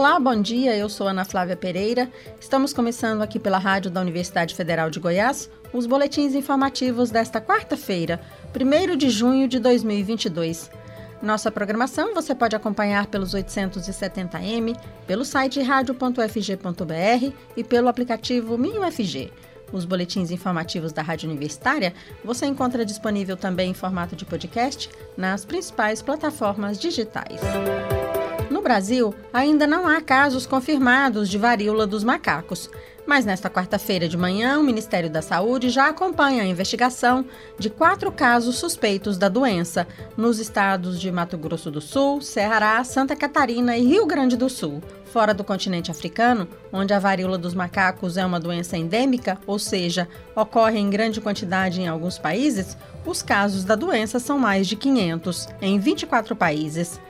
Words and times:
Olá, 0.00 0.18
bom 0.18 0.40
dia. 0.40 0.74
Eu 0.74 0.88
sou 0.88 1.06
Ana 1.06 1.26
Flávia 1.26 1.54
Pereira. 1.54 2.10
Estamos 2.40 2.72
começando 2.72 3.20
aqui 3.20 3.38
pela 3.38 3.58
Rádio 3.58 3.90
da 3.90 4.00
Universidade 4.00 4.54
Federal 4.54 4.88
de 4.88 4.98
Goiás 4.98 5.50
os 5.74 5.84
boletins 5.84 6.34
informativos 6.34 7.10
desta 7.10 7.38
quarta-feira, 7.38 8.18
1 8.58 8.96
de 8.96 9.10
junho 9.10 9.46
de 9.46 9.58
2022. 9.58 10.70
Nossa 11.20 11.50
programação 11.52 12.14
você 12.14 12.34
pode 12.34 12.56
acompanhar 12.56 13.08
pelos 13.08 13.34
870m, 13.34 14.74
pelo 15.06 15.22
site 15.22 15.60
radio.fg.br 15.60 17.32
e 17.54 17.62
pelo 17.62 17.88
aplicativo 17.88 18.56
MinUFG. 18.56 19.30
Os 19.70 19.84
boletins 19.84 20.30
informativos 20.30 20.92
da 20.92 21.02
Rádio 21.02 21.28
Universitária 21.28 21.92
você 22.24 22.46
encontra 22.46 22.86
disponível 22.86 23.36
também 23.36 23.72
em 23.72 23.74
formato 23.74 24.16
de 24.16 24.24
podcast 24.24 24.88
nas 25.14 25.44
principais 25.44 26.00
plataformas 26.00 26.80
digitais. 26.80 27.42
No 28.50 28.60
Brasil, 28.60 29.14
ainda 29.32 29.64
não 29.64 29.86
há 29.86 30.00
casos 30.00 30.44
confirmados 30.44 31.28
de 31.28 31.38
varíola 31.38 31.86
dos 31.86 32.02
macacos. 32.02 32.68
Mas 33.06 33.24
nesta 33.24 33.48
quarta-feira 33.48 34.08
de 34.08 34.16
manhã, 34.16 34.58
o 34.58 34.62
Ministério 34.62 35.08
da 35.08 35.22
Saúde 35.22 35.70
já 35.70 35.88
acompanha 35.88 36.42
a 36.42 36.46
investigação 36.46 37.24
de 37.58 37.70
quatro 37.70 38.10
casos 38.10 38.56
suspeitos 38.56 39.16
da 39.16 39.28
doença 39.28 39.86
nos 40.16 40.38
estados 40.38 41.00
de 41.00 41.10
Mato 41.10 41.38
Grosso 41.38 41.70
do 41.70 41.80
Sul, 41.80 42.20
Ceará, 42.20 42.82
Santa 42.82 43.14
Catarina 43.14 43.76
e 43.76 43.86
Rio 43.86 44.04
Grande 44.04 44.36
do 44.36 44.48
Sul. 44.48 44.82
Fora 45.06 45.32
do 45.32 45.44
continente 45.44 45.90
africano, 45.90 46.48
onde 46.72 46.92
a 46.92 46.98
varíola 46.98 47.38
dos 47.38 47.54
macacos 47.54 48.16
é 48.16 48.26
uma 48.26 48.38
doença 48.38 48.76
endêmica, 48.76 49.38
ou 49.46 49.58
seja, 49.58 50.08
ocorre 50.34 50.78
em 50.78 50.90
grande 50.90 51.20
quantidade 51.20 51.80
em 51.80 51.88
alguns 51.88 52.18
países, 52.18 52.76
os 53.06 53.22
casos 53.22 53.64
da 53.64 53.74
doença 53.74 54.18
são 54.18 54.38
mais 54.38 54.68
de 54.68 54.76
500, 54.76 55.48
em 55.60 55.78
24 55.78 56.36
países. 56.36 57.00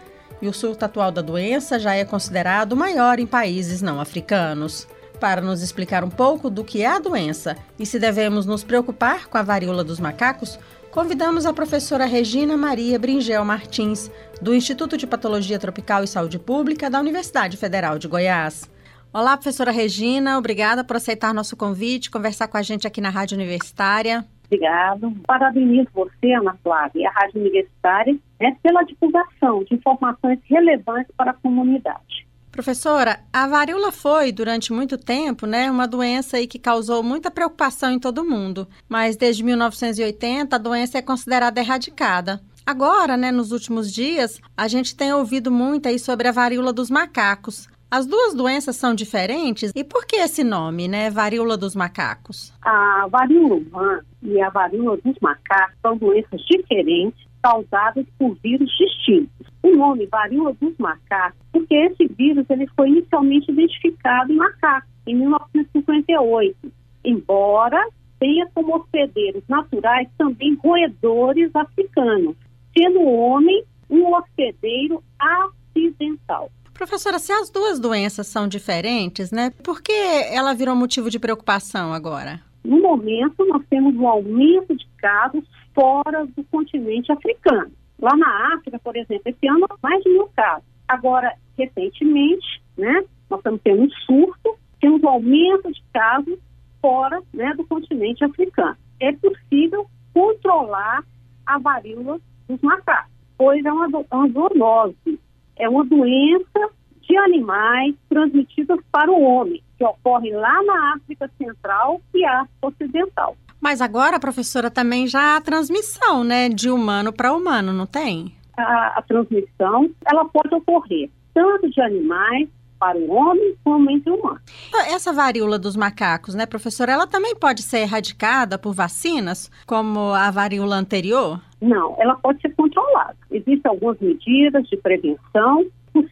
E 0.43 0.49
o 0.49 0.52
surto 0.52 0.85
atual 0.85 1.13
da 1.13 1.21
doença 1.21 1.79
já 1.79 1.95
é 1.95 2.05
considerado 2.05 2.77
maior 2.77 3.19
em 3.19 3.27
países 3.27 3.83
não 3.83 4.01
africanos. 4.01 4.87
Para 5.21 5.43
nos 5.43 5.60
explicar 5.60 6.02
um 6.02 6.09
pouco 6.09 6.49
do 6.49 6.65
que 6.65 6.83
é 6.83 6.87
a 6.87 6.99
doença 6.99 7.57
e 7.79 7.85
se 7.85 7.99
devemos 7.99 8.46
nos 8.46 8.65
preocupar 8.65 9.29
com 9.29 9.37
a 9.37 9.43
varíola 9.43 9.85
dos 9.85 10.01
macacos, 10.01 10.59
convidamos 10.91 11.45
a 11.45 11.52
professora 11.52 12.07
Regina 12.07 12.57
Maria 12.57 12.99
Bringel 12.99 13.45
Martins, 13.45 14.11
do 14.41 14.55
Instituto 14.55 14.96
de 14.96 15.07
Patologia 15.07 15.59
Tropical 15.59 16.02
e 16.02 16.09
Saúde 16.09 16.38
Pública 16.38 16.88
da 16.88 16.99
Universidade 16.99 17.59
Federal 17.59 17.99
de 17.99 18.09
Goiás. 18.09 18.68
Olá, 19.13 19.37
professora 19.37 19.71
Regina, 19.71 20.38
obrigada 20.38 20.83
por 20.83 20.96
aceitar 20.96 21.35
nosso 21.35 21.55
convite, 21.55 22.11
conversar 22.11 22.49
com 22.49 22.57
a 22.57 22.63
gente 22.63 22.87
aqui 22.87 23.01
na 23.01 23.11
Rádio 23.11 23.37
Universitária. 23.37 24.27
Obrigado. 24.51 25.12
Parabenizo 25.26 25.88
você, 25.95 26.32
Ana 26.32 26.56
Flávia, 26.62 27.02
e 27.02 27.06
a 27.06 27.10
Rádio 27.10 27.40
Universitária 27.40 28.18
né, 28.40 28.56
pela 28.60 28.82
divulgação 28.82 29.62
de 29.62 29.74
informações 29.76 30.40
relevantes 30.45 31.15
para 31.16 31.30
a 31.30 31.34
comunidade. 31.34 32.26
Professora, 32.51 33.21
a 33.32 33.46
varíola 33.46 33.93
foi, 33.93 34.32
durante 34.32 34.73
muito 34.73 34.98
tempo, 34.98 35.46
né, 35.46 35.71
uma 35.71 35.87
doença 35.87 36.37
aí 36.37 36.48
que 36.48 36.59
causou 36.59 37.01
muita 37.01 37.30
preocupação 37.30 37.93
em 37.93 37.98
todo 37.98 38.24
mundo. 38.24 38.66
Mas 38.88 39.16
desde 39.16 39.45
1980, 39.45 40.56
a 40.56 40.59
doença 40.59 40.98
é 40.98 41.02
considerada 41.02 41.60
erradicada. 41.60 42.40
Agora, 42.66 43.16
né, 43.16 43.30
nos 43.30 43.52
últimos 43.52 43.93
dias, 43.93 44.40
a 44.56 44.66
gente 44.66 44.96
tem 44.96 45.12
ouvido 45.12 45.51
muito 45.51 45.88
aí 45.88 45.98
sobre 45.98 46.26
a 46.26 46.32
varíola 46.32 46.73
dos 46.73 46.90
macacos. 46.90 47.68
As 47.93 48.07
duas 48.07 48.35
doenças 48.35 48.77
são 48.77 48.95
diferentes 48.95 49.73
e 49.74 49.83
por 49.83 50.07
que 50.07 50.15
esse 50.15 50.45
nome, 50.45 50.87
né, 50.87 51.10
varíola 51.10 51.57
dos 51.57 51.74
macacos? 51.74 52.55
A 52.63 53.09
varíola 53.10 53.57
humana 53.57 54.05
e 54.23 54.41
a 54.41 54.49
varíola 54.49 54.96
dos 54.99 55.16
macacos 55.21 55.77
são 55.83 55.96
doenças 55.96 56.41
diferentes 56.43 57.27
causadas 57.43 58.07
por 58.16 58.37
vírus 58.45 58.71
distintos. 58.79 59.49
O 59.61 59.74
nome 59.74 60.07
varíola 60.07 60.55
dos 60.61 60.73
macacos, 60.79 61.41
porque 61.51 61.74
esse 61.74 62.07
vírus 62.16 62.49
ele 62.49 62.68
foi 62.77 62.91
inicialmente 62.91 63.51
identificado 63.51 64.33
em 64.33 64.37
macacos, 64.37 64.89
em 65.05 65.17
1958, 65.17 66.72
embora 67.05 67.84
tenha 68.21 68.47
como 68.55 68.77
hospedeiros 68.77 69.43
naturais 69.49 70.09
também 70.17 70.55
roedores 70.62 71.51
africanos, 71.57 72.37
sendo 72.72 73.01
o 73.01 73.17
homem 73.17 73.65
um 73.91 74.15
hospedeiro 74.15 75.03
acidental. 75.19 76.53
Professora, 76.81 77.19
se 77.19 77.31
as 77.31 77.51
duas 77.51 77.79
doenças 77.79 78.27
são 78.27 78.49
diferentes, 78.49 79.31
né, 79.31 79.51
por 79.63 79.83
que 79.83 79.93
ela 79.93 80.55
virou 80.55 80.75
motivo 80.75 81.11
de 81.11 81.19
preocupação 81.19 81.93
agora? 81.93 82.41
No 82.65 82.81
momento, 82.81 83.45
nós 83.45 83.63
temos 83.69 83.95
um 83.97 84.09
aumento 84.09 84.75
de 84.75 84.87
casos 84.97 85.45
fora 85.75 86.25
do 86.25 86.43
continente 86.45 87.13
africano. 87.13 87.71
Lá 88.01 88.17
na 88.17 88.55
África, 88.55 88.79
por 88.79 88.97
exemplo, 88.97 89.25
esse 89.27 89.47
ano, 89.47 89.67
mais 89.83 90.03
de 90.03 90.09
mil 90.09 90.31
casos. 90.35 90.65
Agora, 90.89 91.35
recentemente, 91.59 92.63
né, 92.79 93.05
nós 93.29 93.41
estamos 93.41 93.61
tendo 93.63 93.83
um 93.83 93.91
surto, 94.07 94.57
temos 94.81 95.03
um 95.03 95.09
aumento 95.09 95.71
de 95.71 95.83
casos 95.93 96.39
fora 96.81 97.21
né, 97.35 97.53
do 97.59 97.67
continente 97.67 98.25
africano. 98.25 98.79
É 98.99 99.13
possível 99.13 99.87
controlar 100.15 101.05
a 101.45 101.59
varíola 101.59 102.19
dos 102.49 102.59
macacos, 102.63 103.13
pois 103.37 103.63
é 103.63 103.71
uma, 103.71 103.87
uma 103.87 104.29
zoonose, 104.31 105.21
é 105.60 105.69
uma 105.69 105.84
doença 105.84 106.71
de 107.03 107.16
animais 107.16 107.94
transmitidas 108.09 108.78
para 108.91 109.10
o 109.10 109.22
homem, 109.22 109.62
que 109.76 109.84
ocorre 109.84 110.31
lá 110.32 110.62
na 110.62 110.94
África 110.94 111.31
Central 111.37 112.00
e 112.15 112.25
África 112.25 112.66
Ocidental. 112.66 113.37
Mas 113.60 113.81
agora, 113.81 114.19
professora, 114.19 114.71
também 114.71 115.06
já 115.06 115.37
há 115.37 115.41
transmissão, 115.41 116.25
né, 116.25 116.48
de 116.48 116.71
humano 116.71 117.12
para 117.12 117.32
humano, 117.32 117.72
não 117.72 117.84
tem? 117.84 118.34
A, 118.56 118.98
a, 118.98 119.03
transmissão, 119.03 119.91
ela 120.06 120.25
pode 120.25 120.54
ocorrer 120.54 121.10
tanto 121.34 121.69
de 121.71 121.81
animais 121.81 122.48
para 122.78 122.97
o 122.97 123.10
homem 123.12 123.54
como 123.62 123.91
entre 123.91 124.10
humanos. 124.10 124.41
Essa 124.88 125.12
varíola 125.12 125.59
dos 125.59 125.77
macacos, 125.77 126.34
né, 126.34 126.47
professora, 126.47 126.92
ela 126.92 127.06
também 127.06 127.37
pode 127.37 127.62
ser 127.62 127.81
erradicada 127.81 128.59
por 128.59 128.72
vacinas, 128.72 129.50
como 129.66 130.15
a 130.15 130.31
varíola 130.31 130.77
anterior? 130.77 131.41
Não, 131.60 131.94
ela 131.98 132.16
pode 132.16 132.41
ser 132.41 132.54
controlada. 132.54 133.16
Existem 133.31 133.71
algumas 133.71 133.98
medidas 134.00 134.66
de 134.69 134.76
prevenção 134.76 135.66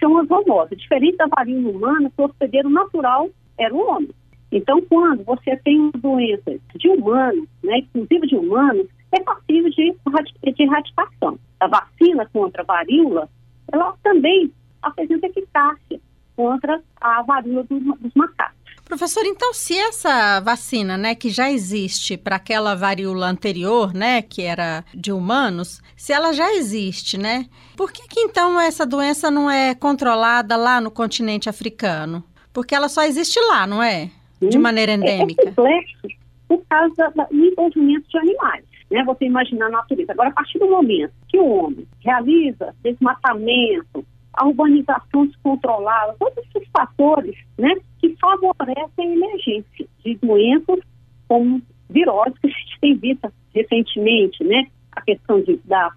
uma 0.08 0.24
zoonose. 0.24 0.76
Diferente 0.76 1.16
da 1.16 1.26
varíola 1.26 1.70
humana, 1.70 2.10
que 2.10 2.20
o 2.20 2.24
hospedeiro 2.24 2.68
natural 2.68 3.28
era 3.58 3.74
o 3.74 3.88
homem. 3.88 4.10
Então, 4.50 4.80
quando 4.82 5.24
você 5.24 5.56
tem 5.56 5.78
uma 5.78 5.92
doença 5.92 6.58
de 6.74 6.88
humano, 6.88 7.46
né, 7.62 7.78
inclusive 7.78 8.26
de 8.26 8.36
humanos, 8.36 8.86
é 9.12 9.20
passível 9.20 9.70
de, 9.70 9.94
de 10.52 10.62
erradicação. 10.62 11.38
A 11.60 11.66
vacina 11.66 12.26
contra 12.32 12.62
a 12.62 12.64
varíola, 12.64 13.28
ela 13.70 13.94
também 14.02 14.50
apresenta 14.82 15.26
eficácia 15.26 16.00
contra 16.34 16.80
a 17.00 17.22
varíola 17.22 17.64
dos 17.64 18.14
macacos. 18.14 18.57
Professor, 18.88 19.24
então 19.26 19.52
se 19.52 19.78
essa 19.78 20.40
vacina, 20.40 20.96
né, 20.96 21.14
que 21.14 21.28
já 21.28 21.50
existe 21.50 22.16
para 22.16 22.36
aquela 22.36 22.74
varíola 22.74 23.28
anterior, 23.28 23.94
né, 23.94 24.22
que 24.22 24.42
era 24.42 24.84
de 24.94 25.12
humanos, 25.12 25.82
se 25.94 26.12
ela 26.12 26.32
já 26.32 26.54
existe, 26.54 27.18
né, 27.18 27.46
por 27.76 27.92
que 27.92 28.08
que 28.08 28.20
então 28.20 28.58
essa 28.58 28.86
doença 28.86 29.30
não 29.30 29.50
é 29.50 29.74
controlada 29.74 30.56
lá 30.56 30.80
no 30.80 30.90
continente 30.90 31.48
africano? 31.48 32.24
Porque 32.52 32.74
ela 32.74 32.88
só 32.88 33.02
existe 33.04 33.38
lá, 33.40 33.66
não 33.66 33.82
é? 33.82 34.10
de 34.40 34.58
maneira 34.58 34.92
endêmica? 34.92 35.42
É, 35.42 35.46
é 35.46 35.48
complexo 35.48 36.08
por 36.46 36.62
causa 36.68 37.12
do 37.30 37.44
envolvimento 37.44 38.08
de 38.08 38.18
animais. 38.18 38.64
Né? 38.90 39.04
Você 39.04 39.26
imagina 39.26 39.66
a 39.66 39.70
natureza. 39.70 40.12
Agora, 40.12 40.30
a 40.30 40.32
partir 40.32 40.58
do 40.58 40.70
momento 40.70 41.12
que 41.28 41.38
o 41.38 41.46
homem 41.46 41.86
realiza 42.00 42.74
desmatamento, 42.82 44.04
a 44.38 44.46
urbanização 44.46 45.26
descontrolada, 45.26 46.14
todos 46.18 46.38
esses 46.38 46.68
fatores 46.70 47.36
né, 47.58 47.74
que 47.98 48.16
favorecem 48.20 48.86
a 48.98 49.04
emergência 49.04 49.86
de 50.04 50.14
doenças 50.16 50.78
como 51.26 51.60
viroses 51.90 52.38
que 52.38 52.46
a 52.46 52.50
gente 52.50 52.80
tem 52.80 52.96
visto 52.96 53.32
recentemente, 53.54 54.44
né? 54.44 54.66
A 54.92 55.00
questão 55.00 55.40
de, 55.42 55.58
da 55.64 55.90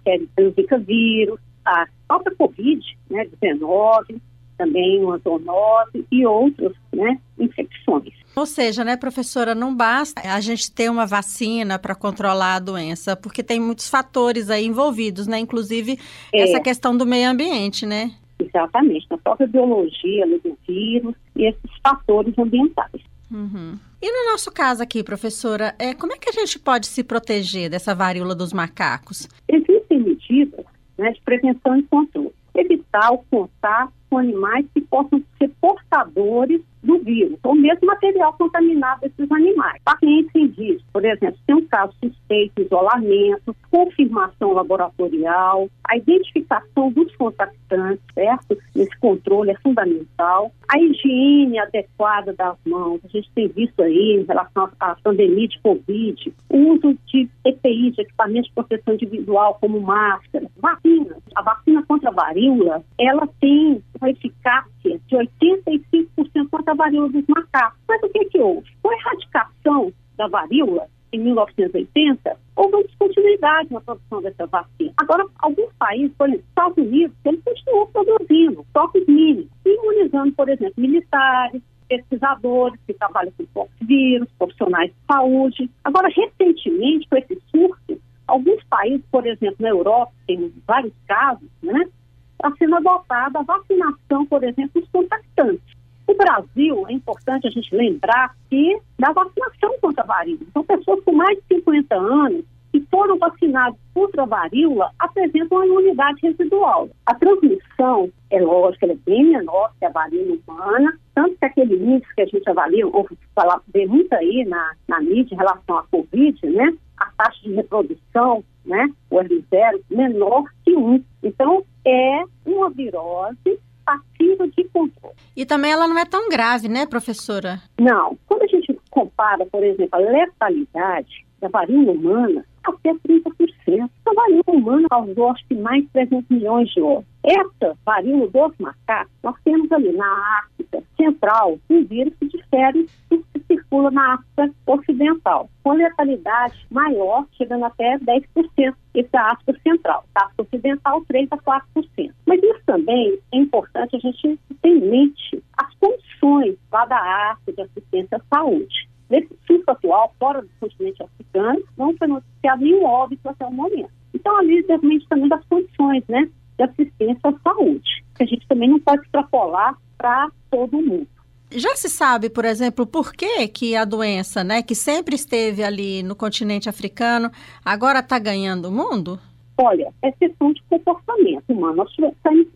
Zika 0.54 0.78
vírus, 0.78 1.40
a 1.64 1.86
própria 2.08 2.34
Covid, 2.36 2.98
né, 3.10 3.26
19, 3.40 4.20
também 4.58 5.02
uma 5.02 5.18
zoonose 5.18 6.06
e 6.10 6.26
outras 6.26 6.72
né, 6.92 7.18
infecções. 7.38 8.12
Ou 8.34 8.46
seja, 8.46 8.84
né, 8.84 8.96
professora, 8.96 9.54
não 9.54 9.74
basta 9.74 10.20
a 10.22 10.40
gente 10.40 10.70
ter 10.72 10.90
uma 10.90 11.04
vacina 11.04 11.78
para 11.78 11.94
controlar 11.94 12.56
a 12.56 12.60
doença, 12.60 13.16
porque 13.16 13.42
tem 13.42 13.60
muitos 13.60 13.88
fatores 13.88 14.50
aí 14.50 14.64
envolvidos, 14.64 15.26
né? 15.26 15.38
Inclusive 15.38 15.98
é. 16.32 16.42
essa 16.42 16.60
questão 16.60 16.96
do 16.96 17.04
meio 17.04 17.28
ambiente, 17.28 17.84
né? 17.84 18.12
Exatamente, 18.46 19.06
na 19.10 19.18
própria 19.18 19.46
biologia 19.46 20.26
do 20.26 20.56
vírus 20.66 21.14
e 21.36 21.46
esses 21.46 21.70
fatores 21.82 22.36
ambientais. 22.38 23.02
Uhum. 23.30 23.78
E 24.00 24.12
no 24.12 24.30
nosso 24.30 24.52
caso 24.52 24.82
aqui, 24.82 25.02
professora, 25.02 25.74
é, 25.78 25.94
como 25.94 26.12
é 26.12 26.18
que 26.18 26.28
a 26.28 26.32
gente 26.32 26.58
pode 26.58 26.86
se 26.86 27.02
proteger 27.02 27.70
dessa 27.70 27.94
varíola 27.94 28.34
dos 28.34 28.52
macacos? 28.52 29.28
Existem 29.48 30.00
medidas 30.00 30.66
né, 30.98 31.12
de 31.12 31.20
prevenção 31.22 31.78
e 31.78 31.82
controle. 31.84 32.32
Evitar 32.54 33.10
o 33.12 33.24
contato 33.30 33.92
com 34.10 34.18
animais 34.18 34.66
que 34.74 34.82
possam 34.82 35.22
ser 35.38 35.50
portadores 35.60 36.60
do 36.82 36.98
vírus, 36.98 37.38
ou 37.42 37.54
mesmo 37.54 37.86
material 37.86 38.32
contaminado 38.34 39.02
desses 39.02 39.30
animais. 39.30 39.80
Pacientes 39.84 40.34
indígenas, 40.34 40.82
por 40.92 41.04
exemplo, 41.04 41.38
tem 41.46 41.56
um 41.56 41.66
caso 41.66 41.94
suspeito, 42.02 42.62
isolamento, 42.62 43.56
confirmação 43.70 44.52
laboratorial, 44.52 45.68
a 45.84 45.96
identificação 45.96 46.90
dos 46.90 47.14
contactantes, 47.16 48.04
certo? 48.14 48.58
Esse 48.74 48.96
controle 48.98 49.50
é 49.50 49.56
fundamental. 49.58 50.52
A 50.68 50.78
higiene 50.78 51.58
adequada 51.58 52.32
das 52.32 52.56
mãos, 52.66 53.00
a 53.04 53.08
gente 53.08 53.30
tem 53.34 53.48
visto 53.48 53.80
aí 53.82 54.18
em 54.20 54.24
relação 54.24 54.68
à 54.80 54.96
pandemia 55.02 55.48
de 55.48 55.60
Covid, 55.60 56.34
o 56.48 56.56
uso 56.74 56.98
de 57.06 57.28
EPI, 57.44 57.90
de 57.90 58.02
equipamentos 58.02 58.48
de 58.48 58.54
proteção 58.54 58.94
individual, 58.94 59.58
como 59.60 59.80
máscara, 59.80 60.46
vacinas. 60.56 61.18
A 61.34 61.42
vacina 61.42 61.82
contra 61.86 62.10
a 62.10 62.12
varíola, 62.12 62.82
ela 62.98 63.28
tem 63.40 63.82
uma 64.00 64.10
eficácia 64.10 65.00
de 65.06 65.16
85% 65.16 66.48
contra 66.50 66.71
a 66.72 66.74
varíola 66.74 67.08
dos 67.10 67.24
macacos. 67.28 67.78
Mas 67.88 68.02
o 68.02 68.08
que, 68.08 68.24
que 68.26 68.40
houve? 68.40 68.68
Com 68.82 68.90
a 68.90 68.94
erradicação 68.94 69.92
da 70.16 70.26
varíola, 70.26 70.88
em 71.12 71.20
1980, 71.20 72.36
houve 72.56 72.74
uma 72.74 72.84
descontinuidade 72.84 73.72
na 73.72 73.80
produção 73.80 74.22
dessa 74.22 74.46
vacina. 74.46 74.92
Agora, 74.96 75.26
alguns 75.40 75.70
países, 75.78 76.10
por 76.16 76.26
exemplo, 76.26 76.46
Estados 76.48 76.78
Unidos, 76.78 77.16
eles 77.24 77.42
continuam 77.44 77.86
produzindo 77.88 78.66
toques 78.72 79.06
mínimos, 79.06 79.48
imunizando, 79.64 80.32
por 80.32 80.48
exemplo, 80.48 80.74
militares, 80.78 81.62
pesquisadores 81.86 82.80
que 82.86 82.94
trabalham 82.94 83.32
com 83.52 83.68
vírus, 83.82 84.28
profissionais 84.38 84.90
de 84.90 84.96
saúde. 85.06 85.70
Agora, 85.84 86.08
recentemente, 86.08 87.06
com 87.08 87.16
esse 87.16 87.38
surto, 87.50 88.00
alguns 88.26 88.64
países, 88.64 89.04
por 89.10 89.26
exemplo, 89.26 89.56
na 89.60 89.68
Europa, 89.68 90.12
tem 90.26 90.50
vários 90.66 90.94
casos, 91.06 91.48
né? 91.62 91.84
Está 92.32 92.56
sendo 92.56 92.76
adotada 92.76 93.38
a 93.38 93.42
vacinação, 93.42 94.24
por 94.26 94.42
exemplo, 94.42 94.80
dos 94.80 94.90
contactantes. 94.90 95.81
O 96.06 96.14
Brasil, 96.14 96.84
é 96.88 96.92
importante 96.92 97.46
a 97.46 97.50
gente 97.50 97.74
lembrar 97.74 98.34
que 98.50 98.78
da 98.98 99.12
vacinação 99.12 99.74
contra 99.80 100.02
a 100.02 100.06
varíola. 100.06 100.40
Então, 100.48 100.64
pessoas 100.64 101.02
com 101.04 101.12
mais 101.12 101.38
de 101.38 101.56
50 101.56 101.94
anos 101.94 102.44
que 102.72 102.80
foram 102.90 103.18
vacinadas 103.18 103.78
contra 103.92 104.22
a 104.22 104.26
varíola 104.26 104.90
apresentam 104.98 105.58
uma 105.58 105.66
imunidade 105.66 106.20
residual. 106.22 106.88
A 107.04 107.14
transmissão, 107.14 108.10
é 108.30 108.40
lógico, 108.40 108.86
é 108.86 108.94
bem 108.94 109.24
menor 109.24 109.72
que 109.78 109.84
a 109.84 109.90
varíola 109.90 110.38
humana, 110.48 110.98
tanto 111.14 111.36
que 111.36 111.44
aquele 111.44 111.74
índice 111.74 112.14
que 112.14 112.22
a 112.22 112.26
gente 112.26 112.48
avalia, 112.48 112.86
ou 112.86 113.06
falar, 113.34 113.60
vê 113.72 113.86
muito 113.86 114.12
aí 114.14 114.44
na, 114.46 114.74
na 114.88 115.00
mídia 115.00 115.34
em 115.34 115.38
relação 115.38 115.76
à 115.76 115.84
Covid, 115.84 116.46
né? 116.46 116.74
A 116.96 117.10
taxa 117.16 117.40
de 117.42 117.52
reprodução, 117.52 118.42
né? 118.64 118.88
O 119.10 119.16
R0, 119.16 119.80
menor 119.90 120.44
que 120.64 120.74
1. 120.74 121.04
Então, 121.22 121.62
é 121.84 122.24
uma 122.46 122.70
virose 122.70 123.60
passiva 123.84 124.48
de 124.48 124.64
controle. 124.64 125.14
E 125.36 125.44
também 125.44 125.72
ela 125.72 125.88
não 125.88 125.98
é 125.98 126.04
tão 126.04 126.28
grave, 126.28 126.68
né, 126.68 126.86
professora? 126.86 127.60
Não. 127.78 128.16
Quando 128.26 128.42
a 128.42 128.46
gente 128.46 128.78
compara, 128.90 129.44
por 129.46 129.62
exemplo, 129.62 129.90
a 129.92 129.98
letalidade 129.98 131.24
da 131.40 131.48
varíola 131.48 131.92
humana, 131.92 132.44
até 132.64 132.94
30%. 132.94 133.90
A 134.06 134.14
varíola 134.14 134.42
humana 134.46 134.88
causou, 134.88 135.30
acho 135.30 135.46
que, 135.48 135.54
mais 135.54 135.82
de 135.82 135.90
300 135.90 136.28
milhões 136.30 136.68
de 136.70 136.80
óbitos. 136.80 137.12
Essa 137.24 137.76
varíola 137.84 138.28
dos 138.28 138.58
macacos, 138.58 139.12
nós 139.22 139.36
temos 139.44 139.70
ali 139.72 139.92
na 139.92 140.40
África 140.44 140.82
Central 140.96 141.58
um 141.68 141.84
vírus 141.84 142.14
que 142.18 142.28
difere 142.28 142.86
do 143.10 143.24
circula 143.72 143.90
na 143.90 144.14
África 144.14 144.54
Ocidental, 144.66 145.48
com 145.62 145.72
letalidade 145.72 146.66
maior, 146.70 147.24
chegando 147.32 147.64
até 147.64 147.98
10%. 147.98 148.74
Esse 148.94 149.08
é 149.12 149.18
a 149.18 149.32
África 149.32 149.58
Central. 149.62 150.04
A 150.14 150.24
África 150.24 150.42
Ocidental, 150.42 151.02
3 151.08 151.28
a 151.30 151.36
4%. 151.38 152.12
Mas 152.26 152.42
isso 152.42 152.60
também 152.66 153.18
é 153.32 153.38
importante 153.38 153.96
a 153.96 153.98
gente 153.98 154.38
ter 154.60 154.68
em 154.68 154.80
mente 154.80 155.42
as 155.56 155.74
condições 155.76 156.56
lá 156.70 156.84
da 156.84 157.32
África 157.32 157.52
de 157.52 157.62
assistência 157.62 158.18
à 158.18 158.36
saúde. 158.36 158.88
Nesse 159.08 159.34
surto 159.46 159.70
atual, 159.70 160.14
fora 160.18 160.42
do 160.42 160.48
continente 160.60 161.02
africano, 161.02 161.62
não 161.76 161.96
foi 161.96 162.08
noticiado 162.08 162.62
nenhum 162.62 162.84
óbito 162.84 163.28
até 163.28 163.46
o 163.46 163.52
momento. 163.52 163.90
Então, 164.14 164.36
ali 164.36 164.62
depende 164.62 165.06
também 165.08 165.28
das 165.28 165.44
condições 165.46 166.04
né, 166.08 166.28
de 166.58 166.64
assistência 166.64 167.30
à 167.30 167.32
saúde, 167.42 168.04
que 168.14 168.22
a 168.22 168.26
gente 168.26 168.46
também 168.46 168.68
não 168.68 168.78
pode 168.80 169.02
extrapolar 169.02 169.76
para 169.96 170.30
todo 170.50 170.82
mundo. 170.82 171.06
Já 171.54 171.76
se 171.76 171.88
sabe, 171.88 172.30
por 172.30 172.44
exemplo, 172.44 172.86
por 172.86 173.12
que, 173.12 173.46
que 173.48 173.76
a 173.76 173.84
doença, 173.84 174.42
né, 174.42 174.62
que 174.62 174.74
sempre 174.74 175.14
esteve 175.14 175.62
ali 175.62 176.02
no 176.02 176.16
continente 176.16 176.68
africano, 176.68 177.30
agora 177.64 177.98
está 177.98 178.18
ganhando 178.18 178.68
o 178.68 178.72
mundo? 178.72 179.18
Olha, 179.58 179.92
é 180.00 180.10
questão 180.12 180.52
de 180.52 180.62
comportamento 180.62 181.44
humano. 181.48 181.76
Nós 181.76 181.90
estamos 181.90 182.46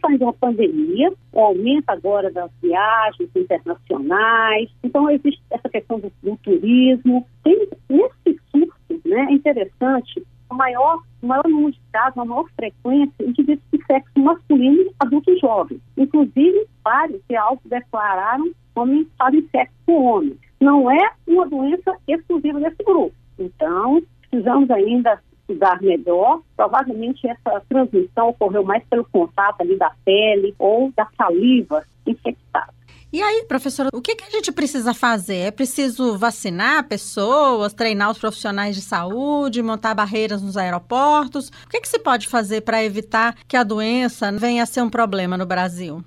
saindo 0.00 0.18
de 0.18 0.24
uma 0.24 0.32
pandemia, 0.34 1.12
o 1.32 1.40
aumento 1.40 1.88
agora 1.88 2.30
das 2.30 2.50
viagens 2.62 3.30
internacionais, 3.34 4.70
então 4.84 5.08
existe 5.10 5.42
essa 5.50 5.68
questão 5.68 5.98
do, 5.98 6.12
do 6.22 6.36
turismo. 6.36 7.26
Tem, 7.42 7.68
nesse 7.88 8.40
surto, 8.50 9.08
né, 9.08 9.26
é 9.30 9.32
interessante, 9.32 10.22
o 10.50 10.54
maior, 10.54 11.02
o 11.22 11.26
maior 11.26 11.48
número 11.48 11.72
de 11.72 11.80
casos, 11.90 12.18
a 12.18 12.24
maior 12.24 12.44
frequência, 12.54 13.14
indivíduos 13.20 13.64
de 13.72 13.84
sexo 13.86 14.20
masculino 14.20 14.82
e 14.82 14.92
adultos 15.00 15.40
jovens. 15.40 15.80
Inclusive, 15.96 16.66
vários 16.84 17.20
que 17.28 17.36
autodeclararam 17.36 18.50
homens 18.74 19.06
sexo 19.50 19.74
com 19.86 20.04
homens. 20.04 20.38
Não 20.60 20.90
é 20.90 21.10
uma 21.26 21.46
doença 21.46 21.94
exclusiva 22.08 22.60
desse 22.60 22.82
grupo. 22.84 23.14
Então, 23.38 24.02
precisamos 24.22 24.70
ainda 24.70 25.20
estudar 25.40 25.80
melhor. 25.82 26.40
Provavelmente 26.56 27.26
essa 27.26 27.62
transmissão 27.68 28.30
ocorreu 28.30 28.64
mais 28.64 28.82
pelo 28.84 29.04
contato 29.04 29.60
ali 29.60 29.76
da 29.76 29.92
pele 30.04 30.54
ou 30.58 30.92
da 30.96 31.06
saliva 31.16 31.84
infectada. 32.06 32.72
E 33.12 33.20
aí, 33.20 33.44
professora, 33.46 33.90
o 33.92 34.00
que, 34.00 34.16
que 34.16 34.24
a 34.24 34.30
gente 34.30 34.50
precisa 34.50 34.94
fazer? 34.94 35.36
É 35.36 35.50
preciso 35.50 36.16
vacinar 36.16 36.88
pessoas, 36.88 37.74
treinar 37.74 38.10
os 38.10 38.16
profissionais 38.16 38.74
de 38.74 38.80
saúde, 38.80 39.62
montar 39.62 39.94
barreiras 39.94 40.40
nos 40.40 40.56
aeroportos? 40.56 41.48
O 41.66 41.68
que, 41.68 41.82
que 41.82 41.88
se 41.88 41.98
pode 41.98 42.26
fazer 42.26 42.62
para 42.62 42.82
evitar 42.82 43.36
que 43.46 43.54
a 43.54 43.62
doença 43.62 44.32
venha 44.32 44.62
a 44.62 44.66
ser 44.66 44.80
um 44.80 44.88
problema 44.88 45.36
no 45.36 45.44
Brasil? 45.44 46.02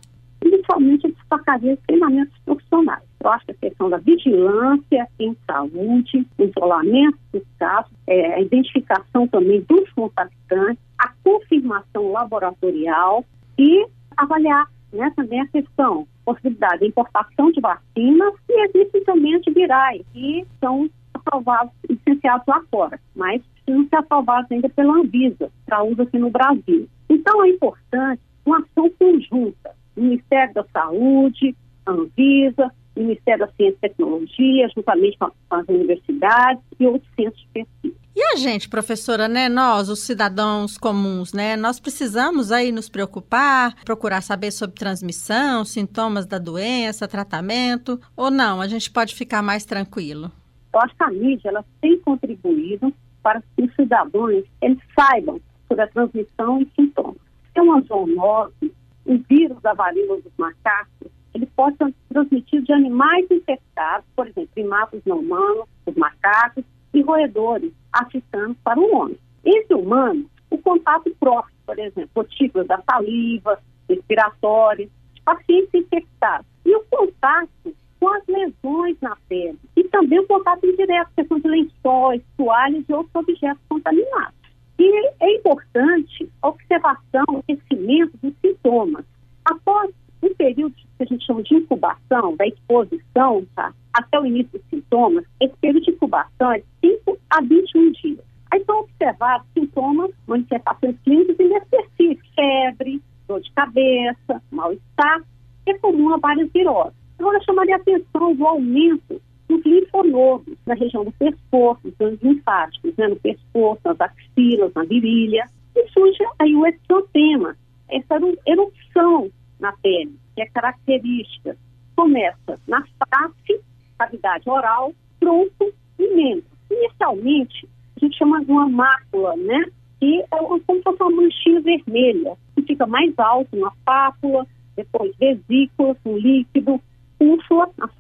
Os 1.36 1.80
treinamentos 1.86 2.38
profissionais. 2.46 3.04
Eu 3.24 3.30
acho 3.30 3.46
que 3.46 3.52
a 3.52 3.56
questão 3.56 3.90
da 3.90 3.98
vigilância 3.98 5.08
em 5.20 5.36
saúde, 5.48 6.28
isolamento 6.40 7.18
dos 7.34 7.44
casos, 7.58 7.92
é, 8.08 8.36
a 8.36 8.42
identificação 8.42 9.28
também 9.28 9.62
dos 9.62 9.90
contactantes, 9.92 10.84
a 10.98 11.10
confirmação 11.24 12.12
laboratorial 12.12 13.26
e 13.58 13.86
avaliar 14.16 14.70
né, 14.94 15.12
também 15.16 15.42
a 15.42 15.48
questão, 15.48 16.08
possibilidade 16.24 16.80
de 16.80 16.88
importação 16.88 17.52
de 17.52 17.60
vacinas 17.60 18.34
e 18.50 18.68
existem 18.68 19.04
também 19.04 19.36
antivirais 19.36 20.02
que 20.14 20.46
são 20.60 20.90
aprovados, 21.14 21.74
licenciados 21.90 22.46
lá 22.48 22.62
fora, 22.72 23.00
mas 23.16 23.42
precisam 23.66 23.88
ser 23.90 23.96
aprovados 23.98 24.52
ainda 24.52 24.70
pela 24.70 24.98
Anvisa 24.98 25.52
para 25.66 25.84
uso 25.84 26.02
aqui 26.02 26.18
no 26.18 26.30
Brasil. 26.30 26.88
Então 27.10 27.44
é 27.44 27.50
importante 27.50 28.22
uma 28.46 28.60
ação 28.60 28.90
conjunta, 29.00 29.76
Ministério 29.96 30.54
da 30.54 30.66
Saúde, 30.74 31.56
Anvisa, 31.88 32.72
Ministério 32.96 33.46
da 33.46 33.52
Ciência 33.54 33.78
e 33.78 33.90
Tecnologia, 33.90 34.70
juntamente 34.76 35.18
com 35.18 35.32
as 35.50 35.68
universidades 35.68 36.64
e 36.80 36.88
outros 36.88 37.10
centros 37.16 37.42
de 37.42 37.48
pesquisa. 37.54 37.96
E 38.16 38.24
a 38.24 38.36
gente, 38.38 38.70
professora, 38.70 39.28
né, 39.28 39.50
nós, 39.50 39.90
os 39.90 40.00
cidadãos 40.00 40.78
comuns, 40.78 41.34
né, 41.34 41.58
nós 41.58 41.82
precisamos 41.82 42.50
aí 42.50 42.72
nos 42.72 42.88
preocupar, 42.88 43.76
procurar 43.84 44.22
saber 44.22 44.52
sobre 44.52 44.78
transmissão, 44.78 45.66
sintomas 45.66 46.26
da 46.26 46.38
doença, 46.38 47.10
tratamento, 47.10 48.00
ou 48.16 48.32
não, 48.32 48.62
a 48.62 48.68
gente 48.68 48.90
pode 48.90 49.14
ficar 49.14 49.42
mais 49.42 49.66
tranquilo? 49.66 50.32
Eu 50.74 50.80
acho 50.80 50.96
que 50.96 51.04
a 51.04 51.12
mídia, 51.12 51.50
ela 51.50 51.66
tem 51.82 52.00
contribuído 52.00 52.94
para 53.22 53.42
que 53.42 53.64
os 53.64 53.76
cidadãos, 53.76 54.46
eles 54.62 54.80
saibam 54.98 55.42
sobre 55.68 55.84
a 55.84 55.88
transmissão 55.88 56.62
e 56.62 56.72
sintomas. 56.74 57.18
Tem 57.54 57.64
uma 57.64 57.82
zoonose, 57.82 58.74
o 59.06 59.18
vírus 59.30 59.62
da 59.62 59.74
varíola 59.74 60.22
dos 60.22 60.34
macacos, 60.38 61.10
ele 61.34 61.46
pode 61.48 61.78
ser 61.78 61.94
transmitido 62.10 62.66
de 62.66 62.74
animais 62.74 63.26
infectados, 63.30 64.06
por 64.16 64.28
exemplo, 64.28 64.50
primatas 64.54 65.02
não 65.06 65.20
humanos, 65.20 65.66
os 65.86 65.96
macacos, 65.96 66.64
e 66.94 67.02
roedores 67.02 67.74
africanos 67.92 68.58
para 68.64 68.80
o 68.80 68.96
homem. 68.96 69.18
Entre 69.44 69.76
humanos, 69.76 70.26
o 70.50 70.58
contato 70.58 71.14
próximo, 71.20 71.58
por 71.66 71.78
exemplo, 71.78 72.10
gotículas 72.16 72.68
da 72.68 72.82
saliva, 72.90 73.60
respiratórias, 73.90 74.90
de 75.14 75.22
pacientes 75.22 75.74
infectados. 75.74 76.48
E 76.66 76.74
o 76.74 76.84
contato 76.90 77.76
com 78.00 78.10
as 78.10 78.24
lesões 78.28 78.98
na 79.02 79.16
pele. 79.28 79.60
E 79.76 79.84
também 79.86 80.20
o 80.20 80.28
contato 80.28 80.66
indireto, 80.66 81.10
questão 81.16 81.40
de 81.40 81.48
lençóis, 81.48 82.22
toalhas 82.38 82.84
e 82.88 82.94
outros 82.94 83.16
objetos 83.16 83.62
contaminados. 83.68 84.35
E 84.78 85.08
é 85.20 85.36
importante 85.36 86.30
a 86.42 86.50
observação, 86.50 87.24
o 87.30 87.44
conhecimento 87.44 88.18
dos 88.22 88.34
sintomas. 88.42 89.06
Após 89.44 89.92
um 90.22 90.34
período 90.34 90.74
que 90.76 91.04
a 91.04 91.06
gente 91.06 91.26
chama 91.26 91.44
de 91.44 91.56
incubação, 91.56 92.36
da 92.36 92.48
exposição, 92.48 93.46
tá? 93.56 93.74
até 93.94 94.20
o 94.20 94.26
início 94.26 94.60
dos 94.60 94.70
sintomas, 94.70 95.24
esse 95.40 95.56
período 95.58 95.84
de 95.84 95.92
incubação 95.92 96.52
é 96.52 96.64
5 96.82 97.18
a 97.30 97.42
21 97.42 97.92
dias. 97.92 98.20
Aí 98.52 98.64
são 98.66 98.82
observados 98.82 99.48
sintomas, 99.54 100.12
manifestações 100.28 100.96
clínicas 101.04 101.40
inespecíficas, 101.40 102.28
febre, 102.36 103.02
dor 103.28 103.42
de 103.42 103.52
cabeça, 103.52 104.42
mal-estar, 104.52 105.22
que 105.64 105.72
é 105.72 105.78
comum 105.80 106.14
a 106.14 106.18
várias 106.18 106.52
viroses. 106.52 106.94
Agora, 107.18 107.42
chamaria 107.44 107.76
a 107.76 107.80
atenção 107.80 108.36
do 108.36 108.46
aumento 108.46 109.22
dos 109.48 109.64
linfonodos 109.64 110.58
na 110.66 110.74
região 110.76 111.04
do 111.04 111.12
pescoço, 111.12 111.82
dos 111.84 111.94
ganhos 111.98 112.22
linfáticos, 112.22 112.96
né, 112.98 113.08
no 113.08 113.16
pescoço, 113.16 113.82
nas 113.86 114.02
axilas, 114.02 114.74
na 114.74 114.84
virilha, 114.84 115.48
e 115.76 115.88
surge 115.90 116.24
aí 116.40 116.56
o 116.56 116.66
exantema, 116.66 117.56
essa 117.90 118.16
erupção 118.46 119.30
na 119.60 119.72
pele, 119.74 120.16
que 120.36 120.42
é 120.42 120.46
característica. 120.48 121.58
Começa 121.96 122.60
na 122.68 122.82
face, 122.82 123.62
cavidade 123.98 124.50
oral, 124.50 124.94
tronco 125.20 125.72
e 126.00 126.16
membro. 126.16 126.46
Inicialmente, 126.70 127.68
a 127.96 128.06
gente 128.06 128.18
chama 128.18 128.44
de 128.44 128.52
uma 128.52 128.68
mácula, 128.68 129.36
né? 129.38 129.66
Que 130.00 130.22
é 130.22 130.26
como 130.38 130.60
se 130.60 130.84
fosse 130.84 131.02
uma 131.02 131.12
manchinha 131.12 131.62
vermelha, 131.62 132.36
que 132.56 132.64
fica 132.64 132.86
mais 132.86 133.18
alto 133.18 133.56
na 133.56 133.72
pápula, 133.86 134.46
depois 134.76 135.16
vesícula 135.18 135.96
com 136.04 136.18
líquido, 136.18 136.82
úrsula, 137.20 137.70
semelhante 137.78 137.80
a 137.80 137.86
uma 137.86 137.95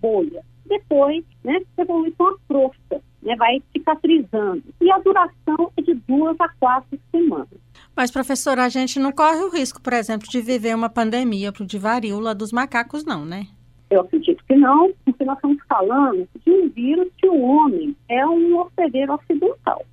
bolha. 0.00 0.42
Depois, 0.66 1.24
né, 1.42 1.60
evolui 1.78 2.12
com 2.12 2.26
a 2.26 2.36
crosta, 2.46 3.02
né, 3.22 3.34
vai 3.36 3.62
cicatrizando. 3.72 4.62
E 4.80 4.90
a 4.90 4.98
duração 4.98 5.72
é 5.76 5.82
de 5.82 5.94
duas 5.94 6.36
a 6.40 6.48
quatro 6.60 6.98
semanas. 7.10 7.48
Mas, 7.96 8.10
professora, 8.10 8.64
a 8.64 8.68
gente 8.68 8.98
não 8.98 9.10
corre 9.10 9.40
o 9.40 9.50
risco, 9.50 9.80
por 9.80 9.92
exemplo, 9.92 10.28
de 10.28 10.40
viver 10.40 10.74
uma 10.74 10.88
pandemia 10.88 11.50
de 11.52 11.78
varíola 11.78 12.34
dos 12.34 12.52
macacos, 12.52 13.04
não, 13.04 13.24
né? 13.24 13.46
Eu 13.90 14.02
acredito 14.02 14.44
que 14.46 14.54
não, 14.54 14.92
porque 15.04 15.24
nós 15.24 15.36
estamos 15.36 15.58
falando 15.66 16.28
de 16.44 16.50
um 16.50 16.68
vírus 16.68 17.08
que 17.16 17.26
o 17.26 17.40
homem 17.40 17.96
é 18.08 18.26
um 18.26 18.58
hospedeiro 18.58 19.14
ocidental. 19.14 19.84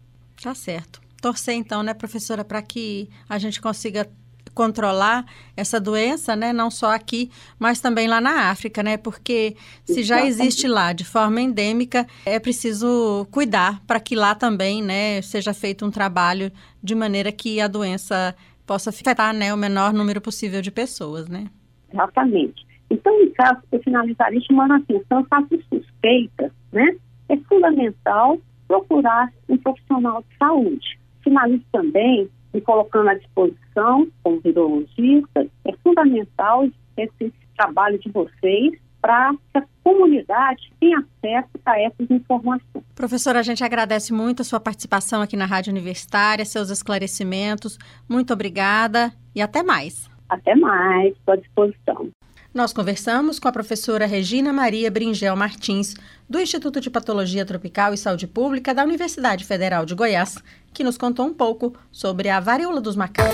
Tá 0.41 0.53
certo. 0.53 1.01
Torcer 1.21 1.55
então, 1.55 1.81
né, 1.81 1.93
professora, 1.93 2.43
para 2.43 2.61
que 2.61 3.09
a 3.27 3.37
gente 3.37 3.61
consiga 3.61 4.07
controlar 4.55 5.25
essa 5.55 5.79
doença, 5.79 6.35
né, 6.35 6.53
não 6.53 6.71
só 6.71 6.95
aqui, 6.95 7.29
mas 7.59 7.81
também 7.81 8.07
lá 8.07 8.21
na 8.21 8.49
África, 8.49 8.81
né? 8.81 8.95
Porque 8.95 9.55
se 9.83 10.01
já 10.01 10.25
existe 10.25 10.67
lá 10.67 10.93
de 10.93 11.03
forma 11.03 11.41
endêmica, 11.41 12.07
é 12.25 12.39
preciso 12.39 13.27
cuidar 13.29 13.81
para 13.85 13.99
que 13.99 14.15
lá 14.15 14.33
também, 14.33 14.81
né, 14.81 15.21
seja 15.21 15.53
feito 15.53 15.85
um 15.85 15.91
trabalho 15.91 16.51
de 16.81 16.95
maneira 16.95 17.31
que 17.31 17.59
a 17.59 17.67
doença 17.67 18.33
possa 18.65 18.89
afetar, 18.89 19.33
né, 19.33 19.53
o 19.53 19.57
menor 19.57 19.93
número 19.93 20.21
possível 20.21 20.61
de 20.61 20.71
pessoas, 20.71 21.27
né? 21.27 21.47
Exatamente. 21.93 22.65
Então, 22.89 23.13
em 23.21 23.31
caso, 23.31 23.61
eu 23.71 23.81
finalizaria 23.83 24.39
chamando 24.41 24.71
a 24.71 24.77
atenção, 24.77 25.23
casos 25.25 25.59
suspeitas, 25.69 26.51
né? 26.71 26.95
É 27.27 27.37
fundamental 27.37 28.39
procurar 28.67 29.31
um 29.49 29.57
profissional 29.57 30.23
de 30.29 30.37
saúde. 30.37 30.99
Finalizo 31.23 31.63
também 31.71 32.29
me 32.55 32.61
colocando 32.61 33.09
à 33.09 33.13
disposição 33.13 34.07
como 34.23 34.39
virologista. 34.39 35.45
É 35.65 35.73
fundamental 35.83 36.67
esse 36.95 37.33
trabalho 37.57 37.99
de 37.99 38.09
vocês 38.09 38.73
para 39.01 39.33
que 39.53 39.59
a 39.59 39.63
comunidade 39.83 40.73
tenha 40.79 40.97
acesso 40.97 41.49
a 41.65 41.79
essas 41.79 42.09
informações. 42.09 42.83
Professora, 42.95 43.39
a 43.39 43.43
gente 43.43 43.63
agradece 43.63 44.11
muito 44.11 44.41
a 44.41 44.45
sua 44.45 44.59
participação 44.59 45.21
aqui 45.21 45.35
na 45.35 45.45
Rádio 45.45 45.71
Universitária, 45.71 46.43
seus 46.45 46.69
esclarecimentos. 46.69 47.77
Muito 48.09 48.33
obrigada 48.33 49.13
e 49.35 49.41
até 49.41 49.61
mais. 49.61 50.09
Até 50.27 50.55
mais, 50.55 51.13
estou 51.13 51.33
à 51.33 51.37
disposição. 51.37 52.09
Nós 52.55 52.71
conversamos 52.71 53.37
com 53.37 53.49
a 53.49 53.51
professora 53.51 54.05
Regina 54.05 54.53
Maria 54.53 54.89
Bringel 54.89 55.35
Martins, 55.35 55.93
do 56.27 56.39
Instituto 56.39 56.79
de 56.79 56.89
Patologia 56.89 57.45
Tropical 57.45 57.93
e 57.93 57.97
Saúde 57.97 58.25
Pública 58.25 58.73
da 58.73 58.81
Universidade 58.81 59.43
Federal 59.43 59.85
de 59.85 59.93
Goiás, 59.93 60.41
que 60.75 60.83
nos 60.83 60.97
contou 60.97 61.25
um 61.25 61.33
pouco 61.33 61.73
sobre 61.89 62.29
a 62.29 62.39
varíola 62.39 62.81
dos 62.81 62.95
macacos. 62.95 63.33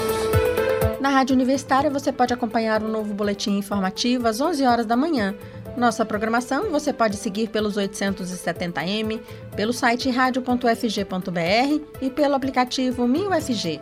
Na 1.01 1.09
Rádio 1.09 1.33
Universitária 1.33 1.89
você 1.89 2.11
pode 2.11 2.31
acompanhar 2.31 2.83
um 2.83 2.87
novo 2.87 3.13
boletim 3.13 3.57
informativo 3.57 4.27
às 4.27 4.39
11 4.39 4.63
horas 4.63 4.85
da 4.85 4.95
manhã. 4.95 5.33
Nossa 5.75 6.05
programação 6.05 6.69
você 6.69 6.93
pode 6.93 7.17
seguir 7.17 7.49
pelos 7.49 7.77
870m, 7.77 9.19
pelo 9.55 9.73
site 9.73 10.11
radio.fg.br 10.11 11.85
e 11.99 12.09
pelo 12.11 12.35
aplicativo 12.35 13.07
MinUFG. 13.07 13.79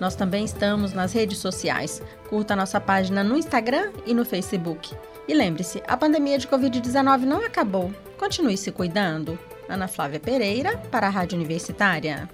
Nós 0.00 0.14
também 0.14 0.44
estamos 0.44 0.94
nas 0.94 1.12
redes 1.12 1.38
sociais. 1.38 2.02
Curta 2.30 2.56
nossa 2.56 2.80
página 2.80 3.22
no 3.22 3.36
Instagram 3.36 3.92
e 4.06 4.14
no 4.14 4.24
Facebook. 4.24 4.96
E 5.28 5.34
lembre-se, 5.34 5.82
a 5.86 5.96
pandemia 5.96 6.38
de 6.38 6.48
Covid-19 6.48 7.20
não 7.20 7.44
acabou. 7.44 7.92
Continue 8.18 8.56
se 8.56 8.72
cuidando. 8.72 9.38
Ana 9.68 9.86
Flávia 9.86 10.18
Pereira, 10.18 10.78
para 10.90 11.06
a 11.06 11.10
Rádio 11.10 11.36
Universitária. 11.36 12.28